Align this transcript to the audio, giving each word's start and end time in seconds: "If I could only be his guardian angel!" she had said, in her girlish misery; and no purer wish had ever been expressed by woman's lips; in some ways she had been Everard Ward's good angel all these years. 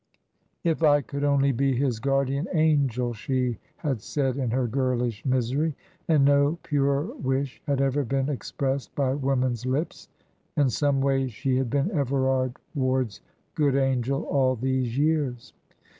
"If 0.63 0.81
I 0.81 1.01
could 1.01 1.23
only 1.23 1.51
be 1.51 1.75
his 1.75 1.99
guardian 1.99 2.47
angel!" 2.53 3.13
she 3.13 3.59
had 3.77 4.01
said, 4.01 4.35
in 4.35 4.49
her 4.49 4.65
girlish 4.67 5.23
misery; 5.27 5.75
and 6.07 6.25
no 6.25 6.57
purer 6.63 7.13
wish 7.17 7.61
had 7.67 7.81
ever 7.81 8.03
been 8.03 8.27
expressed 8.27 8.95
by 8.95 9.13
woman's 9.13 9.63
lips; 9.63 10.09
in 10.57 10.71
some 10.71 11.01
ways 11.01 11.31
she 11.33 11.57
had 11.57 11.69
been 11.69 11.91
Everard 11.91 12.57
Ward's 12.73 13.21
good 13.53 13.75
angel 13.75 14.23
all 14.23 14.55
these 14.55 14.97
years. 14.97 15.53